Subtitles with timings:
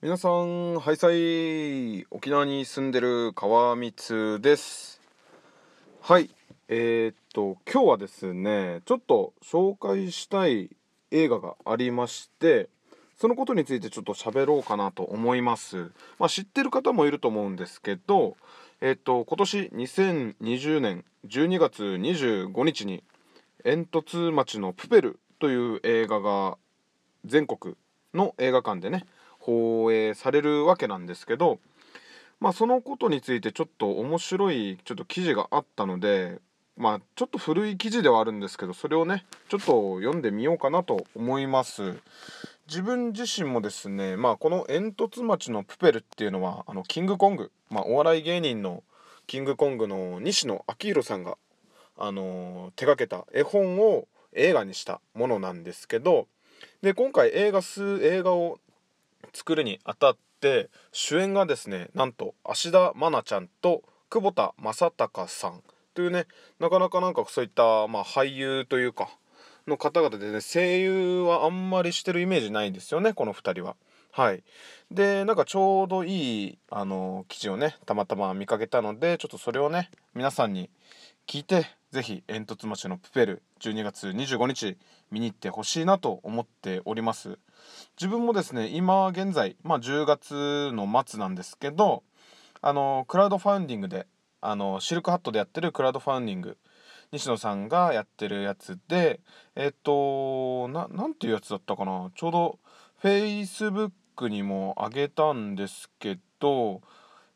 [0.00, 5.00] 皆さんハイサイ沖縄に住んでる川光です。
[6.00, 6.30] はい。
[6.68, 10.70] えー、っと今日はですねちょっと紹介したい
[11.10, 12.68] 映画がありまして
[13.16, 15.90] そのことについてちょっと喋ろうかなと思います。
[16.20, 18.36] まあ知ってる方もいると思うんですけど
[18.80, 23.02] えー、っと今年2020年12月25日に
[23.64, 26.56] 煙突町のプペルという映画が
[27.24, 27.74] 全国
[28.14, 29.04] の映画館でね
[29.48, 31.58] 放映されるわけなんですけど
[32.38, 36.38] まあそのことについてちょっと面白いちょっと記事があったので
[36.76, 41.96] まあちょっと古い記事ではあるんですけどそれをねちょっと読んでみようかなと思います。
[42.68, 48.82] 自分自身もですねまあこの煙突町のプペルっていうのはあのキングコング、まあ、お笑い芸人の
[49.26, 51.38] キングコングの西野昭弘さんが
[51.96, 56.26] あのー、手がけた絵本を映画にしたものなんですけど
[56.82, 58.58] で今回映画数映画を
[59.32, 65.62] 作るにあたって主演がですねなんと芦田愛菜ちゃんと久保田正孝さん
[65.94, 66.26] というね
[66.60, 69.08] なかなかなんかそういった、まあ、俳優というか
[69.66, 73.76] の方々でね声優はあんまりしてるイメージないんですよねこの2人は。
[74.10, 74.42] はい
[74.90, 80.70] でなんかちょうどいいあの記事をねたまたま見かけたのでちょっとそれをね皆さんに
[81.26, 84.76] 聞いて是非煙突町のプペル12月25日
[85.10, 87.38] 見に行ってほしいなと思っております
[88.00, 92.02] 自分もですね今現在、まあ、10月の末なんですけど
[92.60, 94.06] あのクラウドファウンディングで
[94.40, 96.58] あのシルクハットでやってるクラウドファウンディング
[97.12, 99.20] 西野さんがやってるやつで
[99.56, 102.58] えっとななんていうやつだったかなちょうど
[103.02, 106.82] Facebook にもあげたんですけど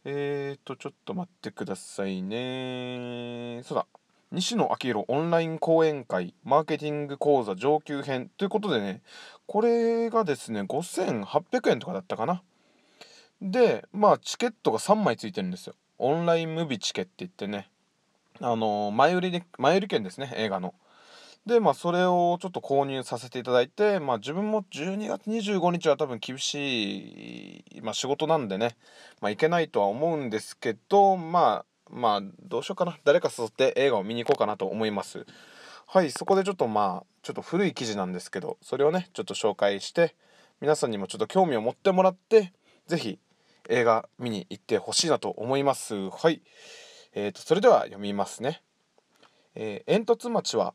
[0.05, 3.61] えーと、ちょっと待ってくださいね。
[3.63, 3.87] そうだ。
[4.33, 9.03] 西野昭弘オンライン講演会マーケティング講座上級編ということでね、
[9.53, 12.43] これがですね、5800円とかだったかな。
[13.43, 15.75] で、まあ、チケットが3枚ついてるんですよ。
[15.99, 17.69] オンラインムービーチケって言ってね、
[18.41, 20.73] あの前売りで、前売り券ですね、映画の。
[21.45, 28.77] でまあそれをちょっと購入させていただいてまあ自分も12月25日は多分厳しい、まあ、仕事なんでね
[29.21, 35.27] まあ行けないとは思うんですけどまあまあどうしようかな誰か誘って映画を見に行こうかなと思います
[35.95, 40.17] はいそこでちょっとまあちょっと古い記事なんですけどそれをねちょっと紹介して
[40.63, 42.55] 皆さんにもちょっと興味を持ってもらって
[42.87, 43.19] 是非
[43.69, 46.09] 映画見に行ってほしいなと思います。
[46.09, 46.41] はい。
[47.15, 48.63] えーと、それでは読みますね、
[49.55, 50.73] えー、煙突町は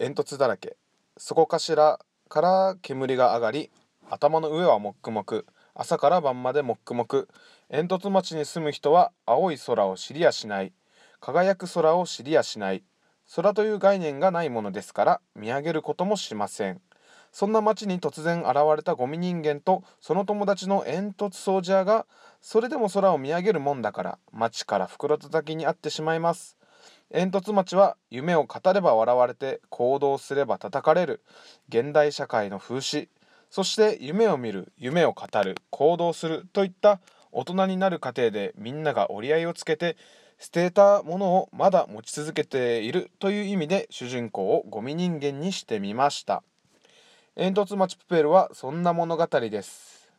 [0.00, 0.76] 煙突だらけ。
[1.16, 3.70] そこかしらから煙が上がり
[4.10, 5.46] 頭の上はもっくもく。
[5.76, 7.28] 朝から晩までもっくもく。
[7.70, 10.72] 煙突町に住む人は青い空を知りやしない。
[11.20, 12.82] 輝く空を知りやしない。
[13.34, 16.80] 空という概念がないものですから見上げることもしません。
[17.32, 22.06] そんな町に突然現れたゴミ人間とその友達の煙突掃除屋が
[22.40, 26.56] それでも空を見上げるもんだから町から袋叩きにあってしまいます。
[27.12, 31.22] 煙突町は夢を語れば笑われて行動すれば叩かれる。
[31.68, 33.08] 現代社会の風刺。
[33.50, 37.00] そして夢を見る夢を語る行動するといった
[37.32, 39.96] 大人になる過程でみんなが折り合いをつけて
[40.38, 46.42] 捨てたものをまだ持ち続けているという意味で主人公をゴミ人間にしてみました。
[47.36, 50.10] 煙突町プペルはそんな物語です。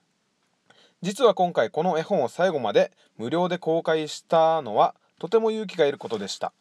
[1.02, 6.54] 実は今回この絵本を最後まで無料で公開したのはとても勇気がいることでした。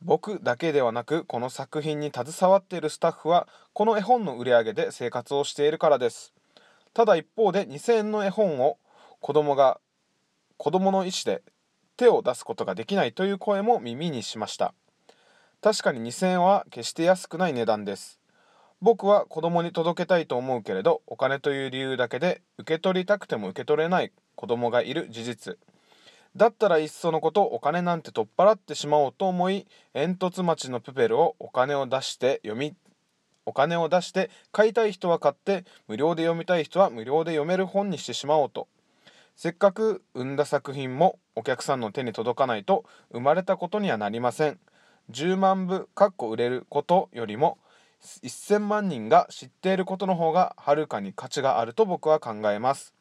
[0.00, 6.32] 僕だけではなくこの作品に携わっているスタッフはこの絵本の売り上げで生活をしているからです。
[6.92, 8.78] ただ一方で2000円の絵本を
[9.20, 9.80] 子供が
[10.56, 11.42] 子供の意思で
[11.96, 14.74] 手を出すことができないという声も耳にしました。
[15.62, 18.20] 確かに2000円は決して安くない値段です。
[18.82, 25.58] 僕は子供に届けたいと思うけれどお金という理由だけで受け取りたくても受け取れない子供がいる事実。
[26.36, 32.74] だったらいっそのことお金なんて取っ払ってしまおうと思い煙突町のプペルをお金を出して読み
[33.46, 38.68] お金を出して買いたい人は買って無料で読みたい人は無料で読める本にしてしまおうと。
[39.36, 44.58] せっかく生んだ作品もお客さんの手に届かないと生まれたことにはなりません。
[45.10, 47.58] 10万部かっこ売れることよりも
[48.02, 52.94] 1000万人が知っていることの方がはるかに価値があると僕は考えます。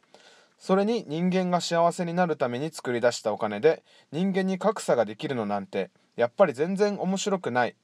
[0.58, 7.76] それに人間が幸せになるために作り出したお金で人間に格差ができるのなんてやっぱり全然面白くない。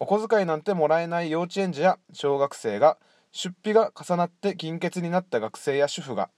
[0.00, 2.98] お小遣いなんてもらえない幼稚園児や小学生が
[3.32, 6.30] 出費が重なって金欠になった学生や主婦が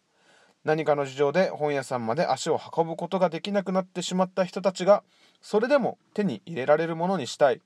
[0.66, 5.04] 何かの事情で本屋さんまで足を運ぶことができなくなってしまった人たちが
[5.40, 7.60] それでも手に入れられるものにしたい。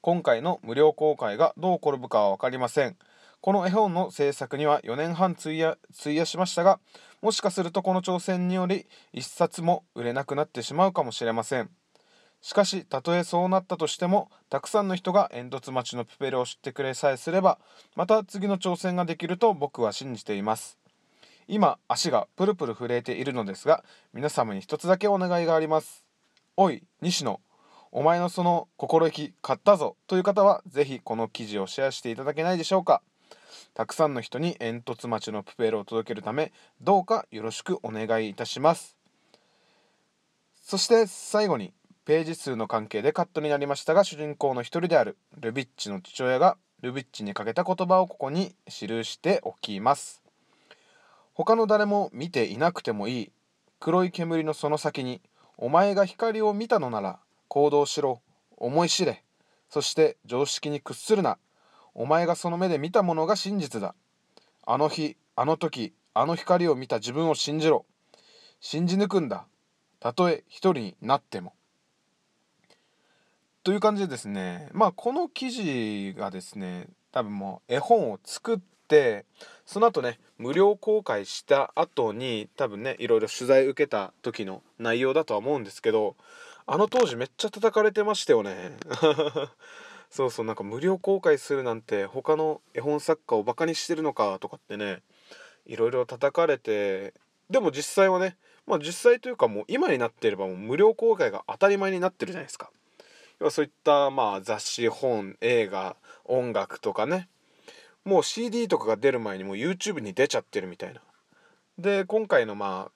[0.00, 2.96] 今回の無料公開がどう転ぶかは分かりません。
[3.42, 6.80] この絵本の制作には4年半費や費やしましたが
[7.20, 11.68] もしかするとこの挑戦により1冊も売れなくなってしまうかもしれません。
[12.40, 17.58] しかしたとえそうなったとしてもたくさんの人が煙突町のプペルを知ってくれさえすれば
[17.94, 20.78] また次の挑戦ができると僕は信じています。
[21.48, 26.04] 今足がプルプル震えているのですが皆様に一つだけお願いがあります。
[26.56, 27.40] おい西野。
[27.92, 29.96] お前のその心意気買ったぞ。
[30.06, 33.02] という方は是非この記事をシェアしていただけないでしょうか。
[33.74, 38.96] たくさんの人に煙突町のプペルを届けるためどうかよろしくお願いいたします。
[40.62, 41.72] そして最後に
[42.06, 50.25] ページ数の関係でカットになりましたが主人公の一人であるルビッチの父親がルビッチにかけた言葉をここに記しておきます。
[51.36, 53.32] 他の誰も見ていなくてもいい
[53.78, 55.20] 黒い煙のその先に
[55.58, 57.18] お前が光を見たのなら
[57.48, 58.22] 行動しろ
[58.56, 59.22] 思い知れ
[59.68, 61.36] そして常識に屈するな
[61.98, 63.94] お前がその目で見たものが真実だ。
[64.66, 67.86] あの日、あの時、あの光を見た自分を信じろ。
[68.60, 69.46] 信じ抜くんだ。
[69.98, 71.54] たとえ一人になっても。
[73.62, 78.75] という感じでですね、まあこの記事がですね、多分もう絵本を作って、
[79.64, 86.16] その後ね、無料公開した後に多分ね、いろいろ取材受けた時の内容だとは思うんですけど、
[86.66, 88.76] あの当時めっちゃ叩かれてましたよね。
[90.10, 95.02] そうそうなんか無料公開するなんて他の絵本作家をバカにしてるのかとかってね
[95.66, 97.12] いろいろ叩かれて
[97.50, 98.36] でも実際はね
[98.66, 102.70] まあ実際というかもう今になっていればもう無料公開が当たり前になってるじゃないですか
[103.40, 107.28] 要はそういったまあ雑誌本映画音楽とかね
[108.06, 111.00] もう CD とかが出る前にもう YouTube に出ちゃってるみたいな。
[111.76, 112.90] で今回のま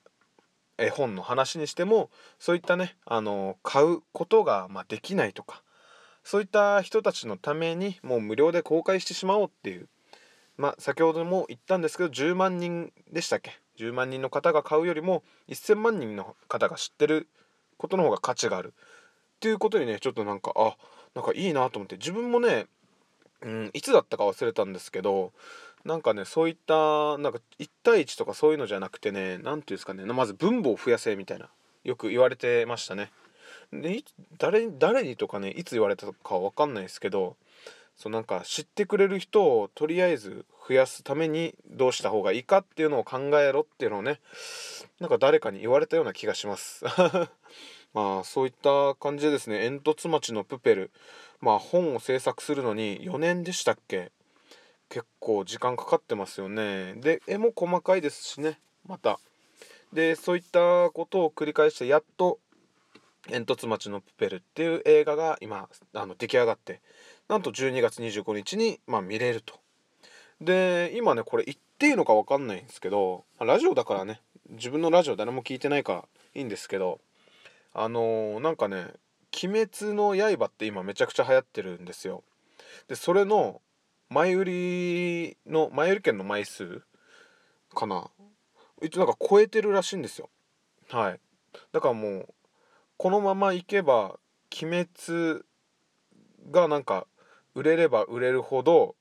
[0.79, 2.09] あ絵本の話にしても
[2.39, 5.61] そういったねあの買うことがまできないとか
[6.23, 9.89] そういった人たちのためにもう無料で公開してしまおうっていう。
[10.57, 17.27] まあ先ほども言ったんですけど10万人でしたっけ？10万人の方が買うよりも1000万人の方が知ってる
[17.77, 18.73] ことの方が価値がある。
[19.35, 20.77] っていうことにねちょっとなんかあ
[21.15, 21.97] なんかいいなと思って。
[21.97, 22.67] 自分もね、
[23.43, 25.31] うん、いつだったか忘れたんですけど
[25.83, 31.49] なんかねそういったなんか1対1とかそういうのじゃなくてね何て言うんですかねまず分母を増やせみたいな
[31.83, 33.11] よく言われてましたね。
[33.73, 34.03] で
[34.37, 37.35] 誰誰にとかねいつ言われたかわかんないですけど
[37.95, 44.19] そうなんか知ってくれる人をとりあえず増やすためにどうした方がいいかっていうのを考えろっていうのをね
[44.99, 46.83] なんか誰かに言われたような気がします
[47.93, 50.91] まあそういった感じでですね煙突町のプペル
[51.41, 54.11] まあ本を制作するのに4年でしたっけ？
[54.89, 56.93] 結構時間かかってますよね。
[56.95, 59.19] で絵も細かいですしねまた。
[59.93, 62.39] でそういったことを繰り返してやっと
[63.27, 66.81] 煙突町のプペルっていう映画が今あの出来上がって
[67.27, 69.59] なんと12月25日に、まあ、見れると。
[70.39, 76.03] で今ねこれ言っていいのか分かんないんですけどラジオだからね自分のラジオ誰も聞いてないから
[76.35, 76.99] いいんですけど
[77.73, 78.87] あのー、なんかね
[79.33, 82.23] 「鬼滅の刃」って今めちゃくちゃ流行ってるんですよ。
[82.87, 83.61] でそれの
[84.09, 86.81] 前売りの前売り券の枚数
[87.73, 88.09] かな。
[88.81, 90.29] 一応なんか超えてるらしいんですよ。
[90.89, 91.19] はい。
[91.71, 92.33] だからもう
[92.97, 94.19] このままいけば
[94.61, 95.43] 鬼滅
[96.49, 97.07] がなんか
[97.55, 98.95] 売れれば売れるほど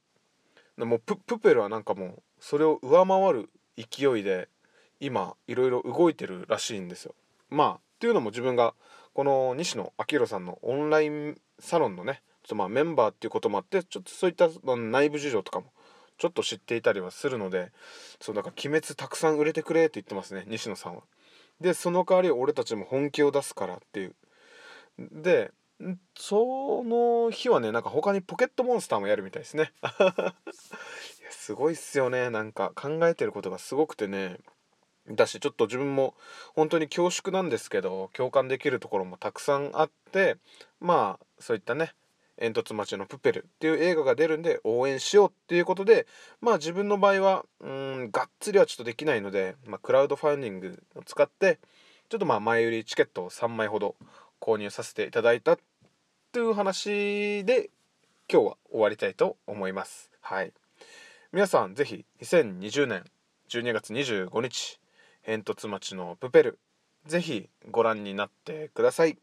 [0.77, 4.49] もうププペルはなんかもうそれを上回る勢いで
[5.01, 7.15] 今いろいろ動いてるらしいんですよ。
[7.49, 8.75] まあっていうのも自分が
[9.21, 15.67] この西野昭弘さんのオンラインサロンのねちょっとまあメンバーっていうこともあってちょっとそういった内部事情とかも
[16.17, 17.71] ちょっと知っていたりはするので
[18.19, 21.03] そうだから鬼滅たくさん売れてくれって言ってますね西野さんは。
[21.61, 24.15] でその代わり俺たちも本気を出すからっていう。
[24.99, 25.53] で
[26.17, 29.75] その日はねなんか他にポケットモンスターもやるみたいですね。
[29.85, 30.33] いや
[31.29, 32.31] すごいっすよね。
[32.31, 34.39] なんか考えてることがすごくてね。
[35.09, 36.15] だしちょっと自分も
[36.55, 40.37] 本当に恐縮なんですけど共感できるところもたくさんあって
[40.81, 41.95] まあそういったね
[42.39, 46.07] 煙突町のプペルっていう映画が出るんで応援しようっていうことで
[46.41, 51.59] まあ自分の場合はうんがっつりはちょっとできないので、まあ、クラウドファンディングを使って
[52.09, 53.95] ちょっとまあ前売りチケットを3枚ほど
[54.41, 55.59] 購入させていただいた
[56.33, 57.71] という話で
[58.33, 60.11] 今日は終わりたいと思います。
[60.21, 60.53] はい。
[61.33, 63.05] 皆さんぜひ2020年
[63.49, 64.80] 12月25日
[65.31, 66.59] 煙突町のプペル
[67.07, 69.17] 是非ご覧になってください。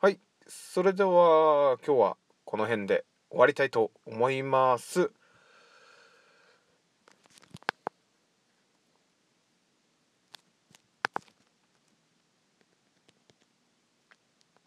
[0.00, 0.20] はい。
[0.46, 5.10] それでは今日はこの辺で終わりたいと思います。